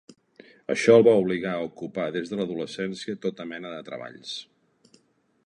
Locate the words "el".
0.99-1.03